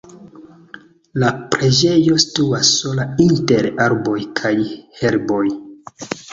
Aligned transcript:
La 1.23 1.29
preĝejo 1.55 2.17
situas 2.25 2.73
sola 2.79 3.07
inter 3.29 3.71
arboj 3.87 4.19
kaj 4.43 4.57
herboj. 5.05 5.47